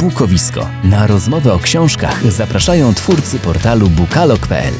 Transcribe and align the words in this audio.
Bukowisko. 0.00 0.66
Na 0.84 1.06
rozmowę 1.06 1.52
o 1.52 1.58
książkach 1.58 2.32
zapraszają 2.32 2.94
twórcy 2.94 3.38
portalu 3.38 3.86
bukalog.pl. 3.88 4.74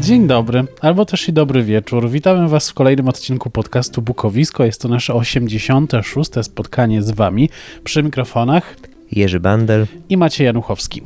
Dzień 0.00 0.26
dobry, 0.26 0.64
albo 0.80 1.04
też 1.04 1.28
i 1.28 1.32
dobry 1.32 1.62
wieczór. 1.62 2.10
Witamy 2.10 2.48
Was 2.48 2.70
w 2.70 2.74
kolejnym 2.74 3.08
odcinku 3.08 3.50
podcastu 3.50 4.02
Bukowisko. 4.02 4.64
Jest 4.64 4.82
to 4.82 4.88
nasze 4.88 5.14
86. 5.14 6.30
spotkanie 6.42 7.02
z 7.02 7.10
Wami 7.10 7.50
przy 7.84 8.02
mikrofonach 8.02 8.76
Jerzy 9.12 9.40
Bandel. 9.40 9.86
i 10.08 10.16
Maciej 10.16 10.44
Januchowski. 10.44 11.02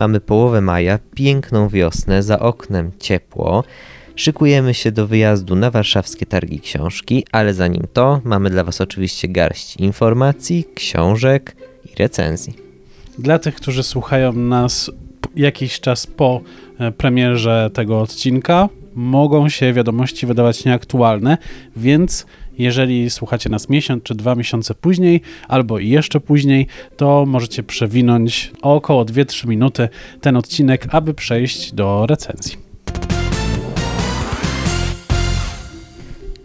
Mamy 0.00 0.20
połowę 0.20 0.60
maja, 0.60 0.98
piękną 1.14 1.68
wiosnę, 1.68 2.22
za 2.22 2.38
oknem 2.38 2.92
ciepło. 3.00 3.64
Szykujemy 4.20 4.74
się 4.74 4.92
do 4.92 5.06
wyjazdu 5.06 5.56
na 5.56 5.70
warszawskie 5.70 6.26
targi 6.26 6.60
książki, 6.60 7.24
ale 7.32 7.54
zanim 7.54 7.82
to, 7.92 8.20
mamy 8.24 8.50
dla 8.50 8.64
Was 8.64 8.80
oczywiście 8.80 9.28
garść 9.28 9.76
informacji, 9.76 10.64
książek 10.74 11.56
i 11.84 12.02
recenzji. 12.02 12.54
Dla 13.18 13.38
tych, 13.38 13.54
którzy 13.54 13.82
słuchają 13.82 14.32
nas 14.32 14.90
jakiś 15.36 15.80
czas 15.80 16.06
po 16.06 16.40
e, 16.78 16.92
premierze 16.92 17.70
tego 17.74 18.00
odcinka, 18.00 18.68
mogą 18.94 19.48
się 19.48 19.72
wiadomości 19.72 20.26
wydawać 20.26 20.64
nieaktualne, 20.64 21.38
więc 21.76 22.26
jeżeli 22.58 23.10
słuchacie 23.10 23.50
nas 23.50 23.68
miesiąc 23.68 24.02
czy 24.02 24.14
dwa 24.14 24.34
miesiące 24.34 24.74
później, 24.74 25.20
albo 25.48 25.78
jeszcze 25.78 26.20
później, 26.20 26.66
to 26.96 27.24
możecie 27.26 27.62
przewinąć 27.62 28.52
o 28.62 28.74
około 28.74 29.04
2-3 29.04 29.48
minuty 29.48 29.88
ten 30.20 30.36
odcinek, 30.36 30.86
aby 30.90 31.14
przejść 31.14 31.72
do 31.72 32.06
recenzji. 32.06 32.69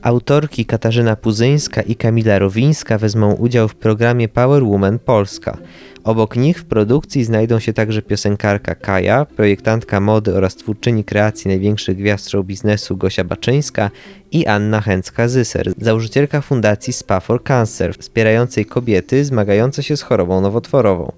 Autorki 0.06 0.66
Katarzyna 0.66 1.16
Puzyńska 1.16 1.82
i 1.82 1.96
Kamila 1.96 2.40
Rowińska 2.40 2.98
wezmą 2.98 3.34
udział 3.34 3.68
w 3.68 3.76
programie 3.76 4.30
Power 4.30 4.64
Woman 4.64 5.00
Polska. 5.00 5.58
Obok 6.04 6.36
nich 6.36 6.60
w 6.60 6.66
produkcji 6.66 7.24
znajdą 7.24 7.60
się 7.60 7.74
także 7.74 8.02
piosenkarka 8.02 8.76
Kaja, 8.76 9.26
projektantka 9.26 10.00
mody 10.00 10.36
oraz 10.36 10.56
twórczyni 10.56 11.04
kreacji 11.04 11.48
największych 11.48 11.98
gwiazd 11.98 12.30
show 12.30 12.46
biznesu 12.46 12.98
Gosia 12.98 13.24
Baczyńska 13.24 13.92
i 14.36 14.46
Anna 14.46 14.82
Chęcka-Zyser, 14.82 15.74
założycielka 15.82 16.42
fundacji 16.42 16.94
Spa 16.94 17.20
for 17.20 17.44
Cancer, 17.44 17.96
wspierającej 17.98 18.66
kobiety 18.66 19.26
zmagające 19.26 19.84
się 19.84 19.98
z 19.98 20.02
chorobą 20.02 20.42
nowotworową. 20.42 21.12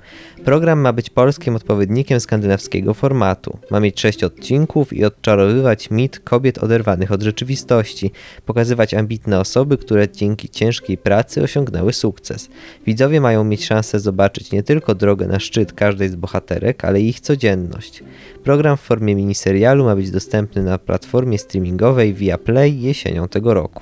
Program 0.46 0.80
ma 0.80 0.94
być 0.94 1.10
polskim 1.10 1.56
odpowiednikiem 1.56 2.20
skandynawskiego 2.20 2.94
formatu. 2.94 3.58
Ma 3.72 3.80
mieć 3.80 4.00
sześć 4.00 4.24
odcinków 4.24 4.94
i 4.94 5.06
odczarowywać 5.06 5.92
mit 5.92 6.20
kobiet 6.20 6.58
oderwanych 6.58 7.12
od 7.12 7.22
rzeczywistości, 7.22 8.12
pokazywać 8.46 8.94
ambitne 8.94 9.40
osoby, 9.40 9.78
które 9.78 10.10
dzięki 10.10 10.50
ciężkiej 10.50 10.98
pracy 10.98 11.44
osiągnęły 11.44 11.94
sukces. 11.94 12.50
Widzowie 12.86 13.22
mają 13.22 13.44
mieć 13.44 13.66
szansę 13.66 14.00
zobaczyć 14.00 14.52
nie 14.52 14.64
tylko 14.64 14.96
drogę 14.96 15.28
na 15.28 15.40
szczyt 15.40 15.74
każdej 15.74 16.10
z 16.10 16.16
bohaterek, 16.16 16.86
ale 16.86 17.02
ich 17.02 17.20
codzienność. 17.20 18.04
Program 18.44 18.78
w 18.78 18.82
formie 18.82 19.16
miniserialu 19.16 19.86
ma 19.86 19.96
być 19.96 20.12
dostępny 20.12 20.64
na 20.64 20.78
platformie 20.78 21.38
streamingowej 21.38 22.14
Viaplay 22.14 22.82
jesienią 22.82 23.07
tego 23.28 23.54
roku. 23.54 23.82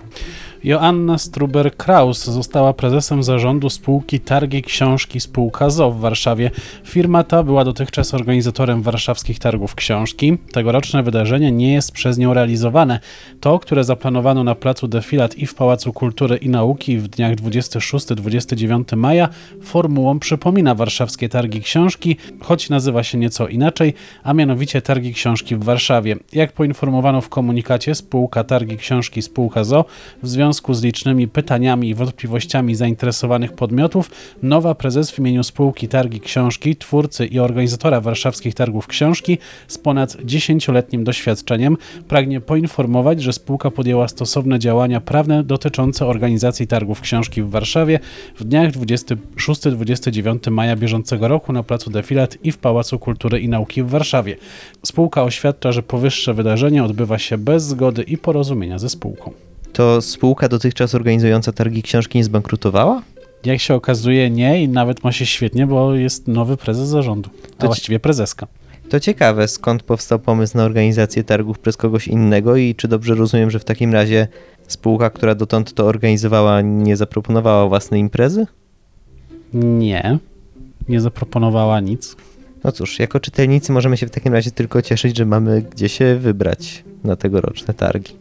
Joanna 0.66 1.18
Struber-Kraus 1.18 2.32
została 2.32 2.74
prezesem 2.74 3.24
zarządu 3.24 3.70
spółki 3.70 4.20
Targi 4.20 4.62
Książki 4.62 5.20
Spółka 5.20 5.70
ZO 5.70 5.92
w 5.92 6.00
Warszawie. 6.00 6.52
Firma 6.86 7.24
ta 7.24 7.44
była 7.44 7.64
dotychczas 7.64 8.14
organizatorem 8.14 8.82
warszawskich 8.82 9.40
targów 9.40 9.76
książki. 9.76 10.38
Tegoroczne 10.52 11.04
wydarzenie 11.04 11.52
nie 11.52 11.74
jest 11.74 11.92
przez 11.92 12.18
nią 12.18 12.34
realizowane. 12.34 13.00
To, 13.42 13.60
które 13.60 13.84
zaplanowano 13.84 14.44
na 14.44 14.56
placu 14.56 14.88
Defilat 14.88 15.38
i 15.38 15.46
w 15.46 15.56
Pałacu 15.56 15.94
Kultury 15.94 16.38
i 16.38 16.50
Nauki 16.50 16.98
w 16.98 17.08
dniach 17.08 17.36
26-29 17.36 18.98
maja, 18.98 19.30
formułą 19.62 20.20
przypomina 20.20 20.76
warszawskie 20.76 21.30
targi 21.30 21.62
książki, 21.62 22.18
choć 22.40 22.70
nazywa 22.70 23.04
się 23.04 23.18
nieco 23.18 23.48
inaczej, 23.48 23.94
a 24.24 24.34
mianowicie 24.34 24.82
Targi 24.82 25.14
Książki 25.14 25.56
w 25.56 25.64
Warszawie. 25.64 26.16
Jak 26.34 26.52
poinformowano 26.52 27.22
w 27.22 27.30
komunikacie, 27.30 27.96
spółka 27.96 28.44
Targi 28.44 28.78
Książki 28.78 29.22
Spółka 29.22 29.64
ZO 29.64 29.86
w 30.24 30.28
związku 30.28 30.55
z 30.72 30.84
licznymi 30.84 31.28
pytaniami 31.28 31.90
i 31.90 31.96
wątpliwościami 31.96 32.76
zainteresowanych 32.76 33.54
podmiotów, 33.54 34.12
nowa 34.44 34.76
prezes 34.76 35.12
w 35.12 35.20
imieniu 35.20 35.44
spółki 35.44 35.88
Targi 35.88 36.20
Książki, 36.20 36.76
twórcy 36.76 37.26
i 37.26 37.40
organizatora 37.40 38.02
warszawskich 38.02 38.56
targów 38.56 38.88
książki 38.88 39.38
z 39.68 39.78
ponad 39.78 40.16
10-letnim 40.16 41.04
doświadczeniem 41.04 41.78
pragnie 42.08 42.42
poinformować, 42.42 43.24
że 43.24 43.34
spółka 43.34 43.72
podjęła 43.72 44.08
stosowne 44.08 44.60
działania 44.60 45.02
prawne 45.02 45.44
dotyczące 45.44 46.06
organizacji 46.06 46.68
targów 46.68 47.02
książki 47.02 47.42
w 47.42 47.50
Warszawie 47.50 48.00
w 48.40 48.44
dniach 48.44 48.72
26-29 48.72 50.52
maja 50.52 50.76
bieżącego 50.76 51.28
roku 51.28 51.54
na 51.54 51.64
placu 51.64 51.90
Defilat 51.90 52.38
i 52.44 52.52
w 52.52 52.58
Pałacu 52.58 53.00
Kultury 53.00 53.40
i 53.40 53.50
Nauki 53.50 53.84
w 53.84 53.90
Warszawie. 53.90 54.38
Spółka 54.84 55.24
oświadcza, 55.24 55.72
że 55.72 55.84
powyższe 55.84 56.34
wydarzenie 56.34 56.84
odbywa 56.84 57.20
się 57.20 57.38
bez 57.38 57.64
zgody 57.64 58.04
i 58.04 58.18
porozumienia 58.18 58.80
ze 58.80 58.90
spółką. 58.90 59.32
To 59.76 60.02
spółka 60.02 60.48
dotychczas 60.50 60.96
organizująca 60.96 61.52
targi 61.52 61.84
książki 61.84 62.18
nie 62.18 62.24
zbankrutowała? 62.24 63.02
Jak 63.46 63.60
się 63.60 63.74
okazuje, 63.74 64.30
nie 64.30 64.64
i 64.64 64.70
nawet 64.70 65.04
ma 65.04 65.12
się 65.12 65.26
świetnie, 65.26 65.68
bo 65.68 65.96
jest 65.96 66.28
nowy 66.28 66.58
prezes 66.58 66.90
zarządu, 66.90 67.30
a 67.58 67.62
ci- 67.62 67.68
właściwie 67.68 68.00
prezeska. 68.00 68.48
To 68.90 69.00
ciekawe, 69.00 69.48
skąd 69.48 69.84
powstał 69.84 70.20
pomysł 70.20 70.58
na 70.58 70.64
organizację 70.64 71.24
targów 71.24 71.60
przez 71.60 71.78
kogoś 71.78 72.08
innego 72.08 72.56
i 72.56 72.76
czy 72.76 72.88
dobrze 72.88 73.16
rozumiem, 73.16 73.52
że 73.52 73.60
w 73.60 73.66
takim 73.66 73.94
razie 73.94 74.28
spółka, 74.68 75.10
która 75.10 75.36
dotąd 75.36 75.74
to 75.74 75.86
organizowała, 75.86 76.62
nie 76.62 76.98
zaproponowała 76.98 77.68
własnej 77.68 78.02
imprezy? 78.02 78.46
Nie, 79.54 80.18
nie 80.90 81.02
zaproponowała 81.02 81.80
nic. 81.80 82.16
No 82.64 82.72
cóż, 82.72 83.00
jako 83.00 83.20
czytelnicy 83.20 83.72
możemy 83.72 83.98
się 83.98 84.08
w 84.08 84.12
takim 84.12 84.34
razie 84.34 84.52
tylko 84.52 84.82
cieszyć, 84.82 85.18
że 85.18 85.26
mamy 85.26 85.62
gdzie 85.62 85.90
się 85.90 86.16
wybrać 86.16 86.84
na 87.04 87.16
tegoroczne 87.16 87.74
targi. 87.74 88.14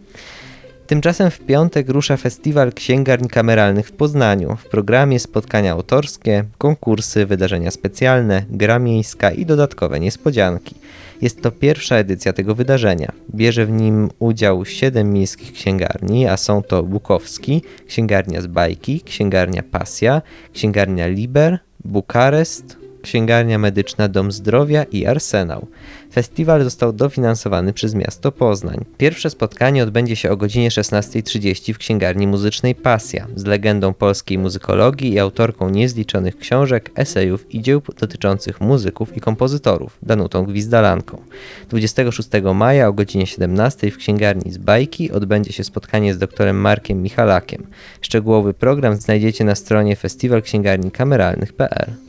Tymczasem 0.86 1.30
w 1.30 1.40
piątek 1.40 1.88
rusza 1.88 2.16
festiwal 2.16 2.72
księgarni 2.72 3.28
kameralnych 3.28 3.88
w 3.88 3.92
Poznaniu. 3.92 4.56
W 4.56 4.68
programie 4.68 5.20
spotkania 5.20 5.72
autorskie, 5.72 6.44
konkursy, 6.58 7.26
wydarzenia 7.26 7.70
specjalne, 7.70 8.44
gra 8.50 8.78
miejska 8.78 9.30
i 9.30 9.46
dodatkowe 9.46 10.00
niespodzianki. 10.00 10.74
Jest 11.22 11.42
to 11.42 11.50
pierwsza 11.50 11.96
edycja 11.96 12.32
tego 12.32 12.54
wydarzenia. 12.54 13.12
Bierze 13.34 13.66
w 13.66 13.70
nim 13.70 14.10
udział 14.18 14.64
siedem 14.64 15.12
miejskich 15.12 15.52
księgarni, 15.52 16.26
a 16.26 16.36
są 16.36 16.62
to 16.62 16.82
Bukowski, 16.82 17.62
księgarnia 17.86 18.40
z 18.40 18.46
bajki, 18.46 19.00
księgarnia 19.00 19.62
Pasja, 19.62 20.22
księgarnia 20.52 21.06
Liber, 21.06 21.58
Bukarest, 21.84 22.83
księgarnia 23.04 23.58
medyczna 23.58 24.08
Dom 24.08 24.32
Zdrowia 24.32 24.84
i 24.84 25.06
Arsenał. 25.06 25.66
Festiwal 26.12 26.64
został 26.64 26.92
dofinansowany 26.92 27.72
przez 27.72 27.94
miasto 27.94 28.32
Poznań. 28.32 28.84
Pierwsze 28.98 29.30
spotkanie 29.30 29.82
odbędzie 29.82 30.16
się 30.16 30.30
o 30.30 30.36
godzinie 30.36 30.70
16.30 30.70 31.72
w 31.72 31.78
księgarni 31.78 32.26
muzycznej 32.26 32.74
Pasja 32.74 33.26
z 33.36 33.44
legendą 33.44 33.94
polskiej 33.94 34.38
muzykologii 34.38 35.12
i 35.12 35.18
autorką 35.18 35.70
niezliczonych 35.70 36.38
książek, 36.38 36.90
esejów 36.94 37.54
i 37.54 37.62
dzieł 37.62 37.82
dotyczących 38.00 38.60
muzyków 38.60 39.16
i 39.16 39.20
kompozytorów, 39.20 39.98
Danutą 40.02 40.44
Gwizdalanką. 40.44 41.22
26 41.68 42.28
maja 42.54 42.88
o 42.88 42.92
godzinie 42.92 43.26
17 43.26 43.90
w 43.90 43.96
księgarni 43.96 44.52
z 44.52 44.58
Bajki 44.58 45.12
odbędzie 45.12 45.52
się 45.52 45.64
spotkanie 45.64 46.14
z 46.14 46.18
doktorem 46.18 46.56
Markiem 46.56 47.02
Michalakiem. 47.02 47.66
Szczegółowy 48.00 48.54
program 48.54 48.96
znajdziecie 48.96 49.44
na 49.44 49.54
stronie 49.54 49.96
festiwalksięgarnikameralnych.pl. 49.96 52.03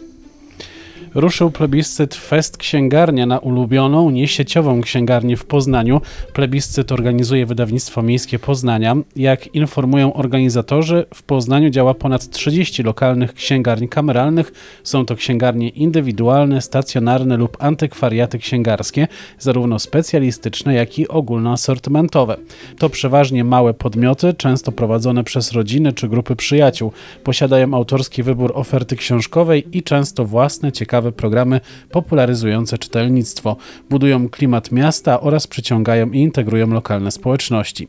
Ruszył 1.15 1.51
plebiscyt 1.51 2.15
Fest 2.15 2.57
Księgarnia 2.57 3.25
na 3.25 3.39
ulubioną, 3.39 4.09
niesieciową 4.09 4.81
księgarnię 4.81 5.37
w 5.37 5.45
Poznaniu. 5.45 6.01
Plebiscyt 6.33 6.91
organizuje 6.91 7.45
wydawnictwo 7.45 8.01
miejskie 8.01 8.39
Poznania. 8.39 8.95
Jak 9.15 9.55
informują 9.55 10.13
organizatorzy, 10.13 11.05
w 11.13 11.23
Poznaniu 11.23 11.69
działa 11.69 11.93
ponad 11.93 12.29
30 12.29 12.83
lokalnych 12.83 13.33
księgarni 13.33 13.89
kameralnych. 13.89 14.51
Są 14.83 15.05
to 15.05 15.15
księgarnie 15.15 15.69
indywidualne, 15.69 16.61
stacjonarne 16.61 17.37
lub 17.37 17.57
antykwariaty 17.59 18.37
księgarskie, 18.39 19.07
zarówno 19.39 19.79
specjalistyczne, 19.79 20.73
jak 20.73 20.99
i 20.99 21.07
ogólnoasortymentowe. 21.07 22.37
To 22.77 22.89
przeważnie 22.89 23.43
małe 23.43 23.73
podmioty, 23.73 24.33
często 24.33 24.71
prowadzone 24.71 25.23
przez 25.23 25.51
rodziny 25.51 25.93
czy 25.93 26.07
grupy 26.07 26.35
przyjaciół. 26.35 26.91
Posiadają 27.23 27.73
autorski 27.73 28.23
wybór 28.23 28.51
oferty 28.55 28.95
książkowej 28.95 29.77
i 29.77 29.83
często 29.83 30.25
własne, 30.25 30.71
ciekawe 30.71 31.04
ciekawe 31.05 31.11
programy 31.11 31.61
popularyzujące 31.91 32.77
czytelnictwo, 32.77 33.55
budują 33.89 34.29
klimat 34.29 34.71
miasta 34.71 35.21
oraz 35.21 35.47
przyciągają 35.47 36.11
i 36.11 36.19
integrują 36.19 36.67
lokalne 36.67 37.11
społeczności. 37.11 37.87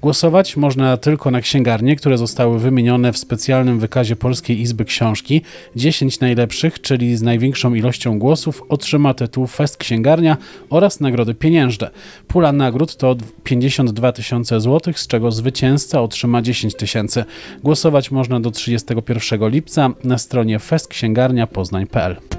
Głosować 0.00 0.56
można 0.56 0.96
tylko 0.96 1.30
na 1.30 1.40
księgarnie, 1.40 1.96
które 1.96 2.18
zostały 2.18 2.58
wymienione 2.58 3.12
w 3.12 3.18
specjalnym 3.18 3.78
wykazie 3.78 4.16
Polskiej 4.16 4.60
Izby 4.60 4.84
Książki. 4.84 5.42
10 5.76 6.20
najlepszych, 6.20 6.80
czyli 6.80 7.16
z 7.16 7.22
największą 7.22 7.74
ilością 7.74 8.18
głosów, 8.18 8.62
otrzyma 8.68 9.14
tytuł 9.14 9.46
Fest 9.46 9.76
Księgarnia 9.76 10.36
oraz 10.70 11.00
nagrody 11.00 11.34
pieniężne. 11.34 11.90
Pula 12.28 12.52
nagród 12.52 12.96
to 12.96 13.16
52 13.44 14.12
tysiące 14.12 14.60
złotych, 14.60 14.98
z 14.98 15.06
czego 15.06 15.32
zwycięzca 15.32 16.02
otrzyma 16.02 16.42
10 16.42 16.74
tysięcy. 16.74 17.24
Głosować 17.62 18.10
można 18.10 18.40
do 18.40 18.50
31 18.50 19.48
lipca 19.48 19.90
na 20.04 20.18
stronie 20.18 20.58
festksięgarniapoznań.pl. 20.58 22.37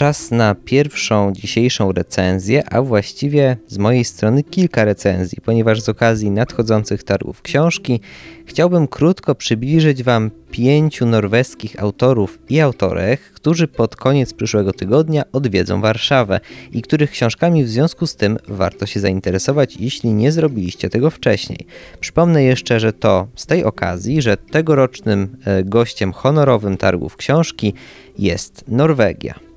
Czas 0.00 0.30
na 0.30 0.54
pierwszą 0.54 1.32
dzisiejszą 1.32 1.92
recenzję, 1.92 2.72
a 2.72 2.82
właściwie 2.82 3.56
z 3.66 3.78
mojej 3.78 4.04
strony 4.04 4.42
kilka 4.42 4.84
recenzji, 4.84 5.38
ponieważ 5.44 5.80
z 5.80 5.88
okazji 5.88 6.30
nadchodzących 6.30 7.02
targów 7.02 7.42
książki 7.42 8.00
chciałbym 8.46 8.88
krótko 8.88 9.34
przybliżyć 9.34 10.02
Wam 10.02 10.30
pięciu 10.50 11.06
norweskich 11.06 11.82
autorów 11.82 12.38
i 12.48 12.60
autorek, 12.60 13.20
którzy 13.20 13.68
pod 13.68 13.96
koniec 13.96 14.34
przyszłego 14.34 14.72
tygodnia 14.72 15.22
odwiedzą 15.32 15.80
Warszawę 15.80 16.40
i 16.72 16.82
których 16.82 17.10
książkami 17.10 17.64
w 17.64 17.68
związku 17.68 18.06
z 18.06 18.16
tym 18.16 18.38
warto 18.48 18.86
się 18.86 19.00
zainteresować, 19.00 19.76
jeśli 19.76 20.12
nie 20.14 20.32
zrobiliście 20.32 20.90
tego 20.90 21.10
wcześniej. 21.10 21.66
Przypomnę 22.00 22.42
jeszcze, 22.42 22.80
że 22.80 22.92
to 22.92 23.26
z 23.34 23.46
tej 23.46 23.64
okazji, 23.64 24.22
że 24.22 24.36
tegorocznym 24.36 25.36
e, 25.44 25.64
gościem 25.64 26.12
honorowym 26.12 26.76
targów 26.76 27.16
książki 27.16 27.74
jest 28.18 28.64
Norwegia. 28.68 29.49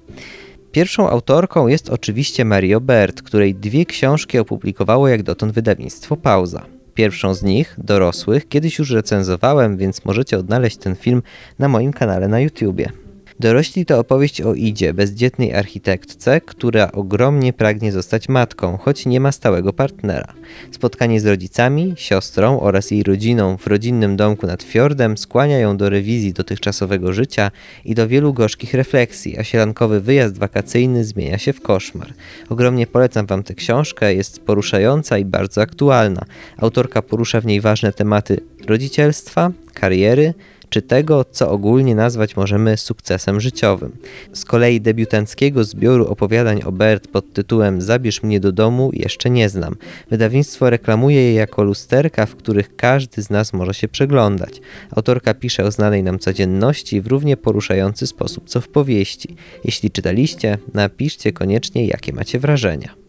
Pierwszą 0.72 1.10
autorką 1.10 1.68
jest 1.68 1.90
oczywiście 1.90 2.46
Mario 2.46 2.82
Bert, 2.82 3.22
której 3.22 3.56
dwie 3.56 3.86
książki 3.86 4.40
opublikowało 4.40 5.08
jak 5.08 5.24
dotąd 5.24 5.54
wydawnictwo 5.54 6.18
Pauza. 6.18 6.66
Pierwszą 6.94 7.34
z 7.34 7.44
nich, 7.44 7.76
dorosłych, 7.78 8.48
kiedyś 8.48 8.80
już 8.80 8.92
recenzowałem, 8.92 9.78
więc 9.78 10.06
możecie 10.06 10.38
odnaleźć 10.38 10.78
ten 10.78 10.96
film 10.96 11.22
na 11.60 11.68
moim 11.68 11.94
kanale 11.94 12.28
na 12.28 12.40
YouTubie. 12.40 13.03
Dorośli 13.44 13.86
to 13.86 14.00
opowieść 14.00 14.42
o 14.42 14.54
Idzie, 14.54 14.94
bezdzietnej 14.94 15.54
architektce, 15.54 16.42
która 16.42 16.92
ogromnie 16.92 17.54
pragnie 17.54 17.92
zostać 17.92 18.30
matką, 18.30 18.78
choć 18.78 19.06
nie 19.06 19.19
ma 19.19 19.31
stałego 19.31 19.74
partnera. 19.74 20.34
Spotkanie 20.72 21.19
z 21.19 21.25
rodzicami, 21.25 21.94
siostrą 21.98 22.60
oraz 22.60 22.92
jej 22.92 23.04
rodziną 23.04 23.57
w 23.57 23.68
rodzinnym 23.68 24.16
domku 24.16 24.48
nad 24.48 24.63
fiordem 24.63 25.18
skłania 25.18 25.57
ją 25.57 25.78
do 25.78 25.90
rewizji 25.90 26.34
dotychczasowego 26.34 27.13
życia 27.13 27.51
i 27.86 27.95
do 27.95 28.07
wielu 28.07 28.34
gorzkich 28.34 28.74
refleksji, 28.74 29.38
a 29.38 29.44
sielankowy 29.44 30.01
wyjazd 30.01 30.38
wakacyjny 30.38 31.06
zmienia 31.06 31.38
się 31.38 31.54
w 31.54 31.62
koszmar. 31.62 32.13
Ogromnie 32.50 32.88
polecam 32.88 33.25
Wam 33.25 33.44
tę 33.44 33.54
książkę, 33.54 34.16
jest 34.16 34.46
poruszająca 34.46 35.18
i 35.18 35.25
bardzo 35.25 35.62
aktualna. 35.62 36.25
Autorka 36.57 37.01
porusza 37.01 37.42
w 37.42 37.46
niej 37.46 37.62
ważne 37.62 37.94
tematy 37.94 38.39
rodzicielstwa, 38.68 39.51
kariery, 39.74 40.34
czy 40.74 40.81
tego, 40.81 41.25
co 41.25 41.50
ogólnie 41.50 41.96
nazwać 41.96 42.36
możemy 42.36 42.78
sukcesem 42.78 43.42
życiowym. 43.42 43.98
Z 44.34 44.46
kolei 44.46 44.81
debiutanckiego 44.81 45.64
zbioru 45.64 46.06
opowiadań 46.06 46.62
o 46.66 46.72
Bert 46.72 47.08
pod 47.08 47.34
tytułem 47.34 47.81
Zabierz 47.81 48.24
mnie 48.24 48.40
do 48.40 48.52
domu 48.52 48.90
jeszcze 48.94 49.30
nie 49.30 49.50
znam. 49.50 49.75
Wydawnictwo 50.10 50.70
reklamuje 50.70 51.22
je 51.22 51.34
jako 51.34 51.64
lusterka, 51.64 52.25
w 52.25 52.36
których 52.36 52.75
każdy 52.75 53.22
z 53.22 53.30
nas 53.30 53.54
może 53.54 53.74
się 53.74 53.88
przeglądać. 53.88 54.62
Autorka 54.92 55.34
pisze 55.34 55.64
o 55.64 55.72
znanej 55.72 56.04
nam 56.04 56.20
codzienności 56.20 57.02
w 57.02 57.08
równie 57.08 57.38
poruszający 57.38 58.08
sposób 58.08 58.50
co 58.50 58.62
w 58.62 58.68
powieści. 58.68 59.36
Jeśli 59.64 59.92
czytaliście, 59.92 60.58
napiszcie 60.74 61.34
koniecznie 61.34 61.88
jakie 61.88 62.14
macie 62.14 62.40
wrażenia. 62.40 63.03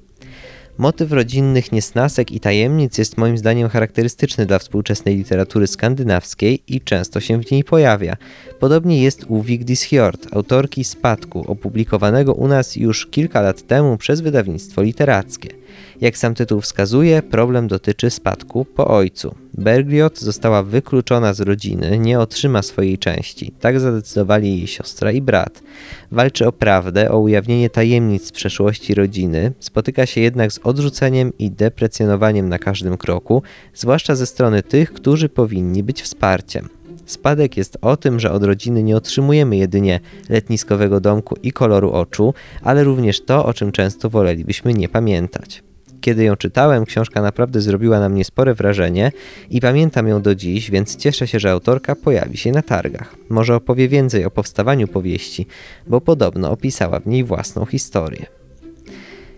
Motyw 0.79 1.12
rodzinnych 1.12 1.73
niesnasek 1.73 2.32
i 2.32 2.41
tajemnic 2.41 2.99
jest 2.99 3.19
moim 3.19 3.38
zdaniem 3.38 3.69
charakterystyczny 3.69 4.47
dla 4.47 4.59
współczesnej 4.59 5.17
literatury 5.17 5.67
skandynawskiej 5.67 6.62
i 6.69 6.81
często 6.81 7.21
się 7.21 7.43
w 7.43 7.50
niej 7.50 7.65
pojawia. 7.65 8.17
Podobnie 8.61 9.03
jest 9.03 9.25
u 9.29 9.43
Vigdis 9.43 9.82
Hjort, 9.82 10.26
autorki 10.32 10.85
Spadku, 10.85 11.44
opublikowanego 11.47 12.32
u 12.32 12.49
nas 12.49 12.76
już 12.76 13.06
kilka 13.06 13.41
lat 13.41 13.67
temu 13.67 13.97
przez 13.97 14.21
wydawnictwo 14.21 14.82
literackie. 14.82 15.49
Jak 16.04 16.18
sam 16.18 16.34
tytuł 16.34 16.60
wskazuje, 16.60 17.22
problem 17.22 17.68
dotyczy 17.68 18.10
spadku 18.10 18.64
po 18.64 18.86
ojcu. 18.86 19.34
Bergliot 19.54 20.18
została 20.18 20.62
wykluczona 20.62 21.34
z 21.34 21.40
rodziny, 21.40 21.98
nie 21.98 22.20
otrzyma 22.20 22.62
swojej 22.62 22.98
części. 22.98 23.52
Tak 23.60 23.80
zadecydowali 23.80 24.58
jej 24.58 24.66
siostra 24.66 25.12
i 25.12 25.22
brat. 25.22 25.62
Walczy 26.12 26.46
o 26.46 26.52
prawdę, 26.52 27.10
o 27.10 27.18
ujawnienie 27.18 27.70
tajemnic 27.70 28.32
przeszłości 28.32 28.94
rodziny, 28.94 29.52
spotyka 29.60 30.06
się 30.06 30.20
jednak 30.20 30.52
z 30.52 30.58
odrzuceniem 30.58 31.32
i 31.38 31.50
deprecjonowaniem 31.50 32.48
na 32.48 32.58
każdym 32.58 32.96
kroku, 32.96 33.42
zwłaszcza 33.74 34.14
ze 34.14 34.26
strony 34.26 34.62
tych, 34.62 34.92
którzy 34.92 35.28
powinni 35.28 35.82
być 35.82 36.02
wsparciem. 36.02 36.68
Spadek 37.06 37.56
jest 37.56 37.78
o 37.80 37.96
tym, 37.96 38.20
że 38.20 38.32
od 38.32 38.44
rodziny 38.44 38.82
nie 38.82 38.96
otrzymujemy 38.96 39.56
jedynie 39.56 40.00
letniskowego 40.28 41.00
domku 41.00 41.36
i 41.42 41.52
koloru 41.52 41.90
oczu, 41.90 42.34
ale 42.62 42.84
również 42.84 43.20
to, 43.20 43.46
o 43.46 43.54
czym 43.54 43.72
często 43.72 44.10
wolelibyśmy 44.10 44.74
nie 44.74 44.88
pamiętać. 44.88 45.62
Kiedy 46.04 46.24
ją 46.24 46.36
czytałem, 46.36 46.84
książka 46.84 47.22
naprawdę 47.22 47.60
zrobiła 47.60 48.00
na 48.00 48.08
mnie 48.08 48.24
spore 48.24 48.54
wrażenie 48.54 49.12
i 49.50 49.60
pamiętam 49.60 50.08
ją 50.08 50.22
do 50.22 50.34
dziś, 50.34 50.70
więc 50.70 50.96
cieszę 50.96 51.26
się, 51.26 51.40
że 51.40 51.50
autorka 51.50 51.96
pojawi 51.96 52.36
się 52.36 52.52
na 52.52 52.62
targach. 52.62 53.16
Może 53.28 53.56
opowie 53.56 53.88
więcej 53.88 54.24
o 54.24 54.30
powstawaniu 54.30 54.88
powieści, 54.88 55.46
bo 55.86 56.00
podobno 56.00 56.50
opisała 56.50 57.00
w 57.00 57.06
niej 57.06 57.24
własną 57.24 57.66
historię. 57.66 58.26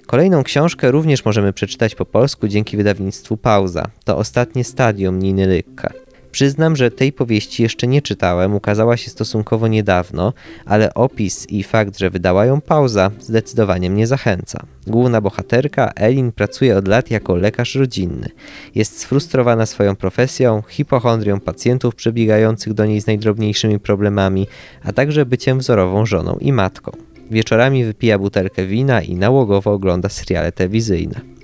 Kolejną 0.07 0.43
książkę 0.43 0.91
również 0.91 1.25
możemy 1.25 1.53
przeczytać 1.53 1.95
po 1.95 2.05
polsku 2.05 2.49
dzięki 2.49 2.77
wydawnictwu 2.77 3.37
Pauza. 3.37 3.87
To 4.05 4.19
ostatnie 4.19 4.65
stadium 4.65 5.19
Niny 5.19 5.47
Lykka. 5.47 5.93
Przyznam, 6.37 6.77
że 6.77 6.91
tej 6.91 7.13
powieści 7.13 7.63
jeszcze 7.63 7.87
nie 7.87 8.03
czytałem, 8.03 8.55
ukazała 8.55 8.97
się 8.97 9.11
stosunkowo 9.11 9.69
niedawno, 9.69 10.33
ale 10.65 10.95
opis 10.95 11.47
i 11.51 11.63
fakt, 11.63 11.99
że 11.99 12.11
wydała 12.11 12.47
ją 12.47 12.61
pauza, 12.61 13.11
zdecydowanie 13.21 13.91
mnie 13.91 14.07
zachęca. 14.07 14.67
Główna 14.87 15.21
bohaterka, 15.21 15.93
Elin, 15.95 16.33
pracuje 16.33 16.77
od 16.77 16.89
lat 16.89 17.11
jako 17.11 17.37
lekarz 17.37 17.75
rodzinny. 17.75 18.29
Jest 18.75 19.01
sfrustrowana 19.01 19.67
swoją 19.67 19.97
profesją, 19.97 20.63
hipochondrią 20.69 21.41
pacjentów 21.41 21.95
przebiegających 21.95 22.75
do 22.75 22.87
niej 22.87 23.01
z 23.01 23.07
najdrobniejszymi 23.07 23.81
problemami, 23.81 24.47
a 24.85 24.93
także 24.93 25.27
byciem 25.27 25.59
wzorową 25.59 26.07
żoną 26.07 26.37
i 26.41 26.53
matką. 26.53 26.93
Wieczorami 27.31 27.85
wypija 27.85 28.19
butelkę 28.19 28.67
wina 28.67 29.03
i 29.03 29.15
nałogowo 29.15 29.73
ogląda 29.73 30.09
seriale 30.09 30.53
telewizyjne. 30.53 31.36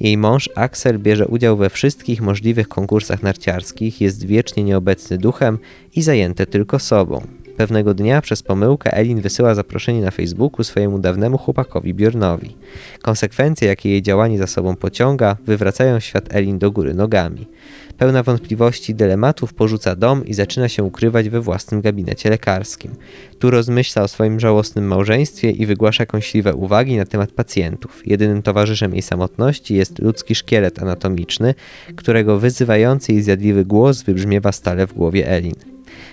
Jej 0.00 0.16
mąż 0.16 0.50
Axel 0.54 0.98
bierze 0.98 1.28
udział 1.28 1.56
we 1.56 1.70
wszystkich 1.70 2.20
możliwych 2.20 2.68
konkursach 2.68 3.22
narciarskich, 3.22 4.00
jest 4.00 4.26
wiecznie 4.26 4.64
nieobecny 4.64 5.18
duchem 5.18 5.58
i 5.96 6.02
zajęty 6.02 6.46
tylko 6.46 6.78
sobą. 6.78 7.26
Pewnego 7.60 7.94
dnia 7.94 8.20
przez 8.20 8.42
pomyłkę 8.42 8.92
Elin 8.92 9.20
wysyła 9.20 9.54
zaproszenie 9.54 10.00
na 10.00 10.10
Facebooku 10.10 10.64
swojemu 10.64 10.98
dawnemu 10.98 11.38
chłopakowi 11.38 11.94
Bjornowi. 11.94 12.56
Konsekwencje, 13.02 13.68
jakie 13.68 13.90
jej 13.90 14.02
działanie 14.02 14.38
za 14.38 14.46
sobą 14.46 14.76
pociąga, 14.76 15.36
wywracają 15.46 16.00
świat 16.00 16.34
Elin 16.34 16.58
do 16.58 16.70
góry 16.70 16.94
nogami. 16.94 17.46
Pełna 17.98 18.22
wątpliwości 18.22 18.92
i 18.92 18.94
dylematów 18.94 19.54
porzuca 19.54 19.96
dom 19.96 20.26
i 20.26 20.34
zaczyna 20.34 20.68
się 20.68 20.84
ukrywać 20.84 21.28
we 21.28 21.40
własnym 21.40 21.80
gabinecie 21.80 22.30
lekarskim. 22.30 22.94
Tu 23.38 23.50
rozmyśla 23.50 24.02
o 24.02 24.08
swoim 24.08 24.40
żałosnym 24.40 24.86
małżeństwie 24.86 25.50
i 25.50 25.66
wygłasza 25.66 26.06
kąśliwe 26.06 26.54
uwagi 26.54 26.96
na 26.96 27.04
temat 27.04 27.32
pacjentów. 27.32 28.06
Jedynym 28.06 28.42
towarzyszem 28.42 28.92
jej 28.92 29.02
samotności 29.02 29.74
jest 29.74 29.98
ludzki 29.98 30.34
szkielet 30.34 30.82
anatomiczny, 30.82 31.54
którego 31.96 32.38
wyzywający 32.38 33.12
i 33.12 33.22
zjadliwy 33.22 33.64
głos 33.64 34.02
wybrzmiewa 34.02 34.52
stale 34.52 34.86
w 34.86 34.92
głowie 34.92 35.28
Elin. 35.28 35.54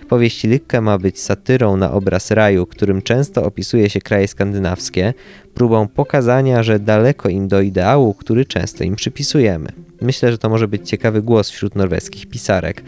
Powieść 0.10 0.44
Lykka 0.44 0.82
ma 0.82 0.98
być 0.98 1.20
satyrą 1.20 1.78
na 1.78 1.92
obraz 1.92 2.32
raju, 2.32 2.66
którym 2.66 3.02
często 3.02 3.44
opisuje 3.44 3.90
się 3.90 4.02
kraje 4.02 4.28
skandynawskie, 4.28 5.14
próbą 5.54 5.88
pokazania, 5.88 6.64
że 6.64 6.80
daleko 6.80 7.30
im 7.30 7.48
do 7.48 7.62
ideału, 7.62 8.14
który 8.14 8.46
często 8.46 8.84
im 8.84 8.96
przypisujemy. 8.96 9.70
Myślę, 10.02 10.32
że 10.32 10.38
to 10.38 10.50
może 10.50 10.68
być 10.68 10.90
ciekawy 10.90 11.22
głos 11.22 11.50
wśród 11.50 11.76
norweskich 11.76 12.26
pisarek. 12.26 12.84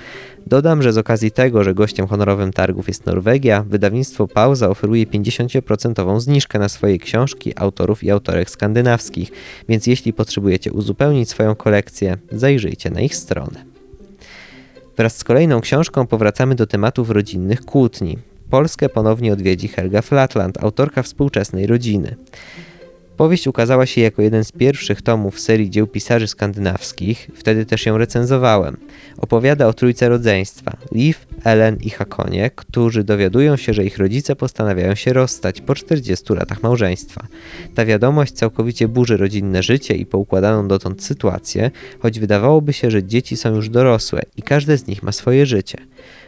Dodam, 0.47 0.81
że 0.83 0.93
z 0.93 0.97
okazji 0.97 1.31
tego, 1.31 1.63
że 1.63 1.73
gościem 1.73 2.07
honorowym 2.07 2.53
targów 2.53 2.87
jest 2.87 3.05
Norwegia, 3.05 3.65
wydawnictwo 3.69 4.27
Pauza 4.27 4.69
oferuje 4.69 5.05
50% 5.05 6.19
zniżkę 6.19 6.59
na 6.59 6.69
swoje 6.69 6.97
książki 6.97 7.53
autorów 7.55 8.03
i 8.03 8.11
autorek 8.11 8.49
skandynawskich, 8.49 9.31
więc 9.69 9.87
jeśli 9.87 10.13
potrzebujecie 10.13 10.71
uzupełnić 10.71 11.29
swoją 11.29 11.55
kolekcję, 11.55 12.17
zajrzyjcie 12.31 12.89
na 12.89 13.01
ich 13.01 13.15
stronę. 13.15 13.68
Wraz 14.99 15.17
z 15.17 15.23
kolejną 15.23 15.61
książką 15.61 16.07
powracamy 16.07 16.55
do 16.55 16.67
tematów 16.67 17.09
rodzinnych 17.09 17.61
kłótni. 17.61 18.17
Polskę 18.49 18.89
ponownie 18.89 19.33
odwiedzi 19.33 19.67
Helga 19.67 20.01
Flatland, 20.01 20.63
autorka 20.63 21.03
współczesnej 21.03 21.67
rodziny. 21.67 22.15
Powieść 23.19 23.47
ukazała 23.47 23.85
się 23.85 24.01
jako 24.01 24.21
jeden 24.21 24.43
z 24.43 24.51
pierwszych 24.51 25.01
tomów 25.01 25.39
serii 25.39 25.69
dzieł 25.69 25.87
pisarzy 25.87 26.27
skandynawskich, 26.27 27.29
wtedy 27.35 27.65
też 27.65 27.85
ją 27.85 27.97
recenzowałem. 27.97 28.77
Opowiada 29.17 29.67
o 29.67 29.73
trójce 29.73 30.09
rodzeństwa: 30.09 30.77
Liv, 30.91 31.19
Ellen 31.43 31.77
i 31.81 31.89
Hakonie, 31.89 32.51
którzy 32.55 33.03
dowiadują 33.03 33.57
się, 33.57 33.73
że 33.73 33.85
ich 33.85 33.97
rodzice 33.97 34.35
postanawiają 34.35 34.95
się 34.95 35.13
rozstać 35.13 35.61
po 35.61 35.75
40 35.75 36.33
latach 36.33 36.63
małżeństwa. 36.63 37.27
Ta 37.75 37.85
wiadomość 37.85 38.33
całkowicie 38.33 38.87
burzy 38.87 39.17
rodzinne 39.17 39.63
życie 39.63 39.95
i 39.95 40.05
poukładaną 40.05 40.67
dotąd 40.67 41.03
sytuację, 41.03 41.71
choć 41.99 42.19
wydawałoby 42.19 42.73
się, 42.73 42.91
że 42.91 43.03
dzieci 43.03 43.37
są 43.37 43.55
już 43.55 43.69
dorosłe 43.69 44.21
i 44.37 44.41
każde 44.41 44.77
z 44.77 44.87
nich 44.87 45.03
ma 45.03 45.11
swoje 45.11 45.45
życie. 45.45 45.77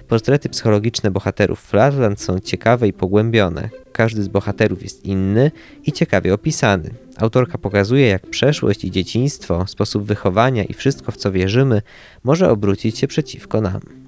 Portrety 0.08 0.50
psychologiczne 0.50 1.12
bohaterów 1.12 1.62
Flatland 1.62 2.22
są 2.22 2.40
ciekawe 2.40 2.88
i 2.88 2.94
pogłębione. 2.94 3.70
Każdy 3.92 4.24
z 4.24 4.28
bohaterów 4.28 4.84
jest 4.84 5.06
inny 5.06 5.52
i 5.86 5.92
ciekawie 5.92 6.34
opisany. 6.34 6.90
Autorka 7.18 7.58
pokazuje, 7.58 8.08
jak 8.08 8.28
przeszłość 8.28 8.86
i 8.86 8.92
dzieciństwo, 8.92 9.68
sposób 9.68 10.04
wychowania 10.04 10.64
i 10.64 10.74
wszystko, 10.74 11.12
w 11.12 11.18
co 11.18 11.32
wierzymy, 11.32 11.82
może 12.24 12.50
obrócić 12.50 12.98
się 12.98 13.08
przeciwko 13.08 13.62
nam. 13.62 14.01